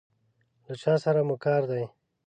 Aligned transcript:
له 0.65 0.73
چا 0.81 0.93
سره 1.03 1.21
مو 1.27 1.35
کار 1.45 1.61
دی؟ 1.71 1.83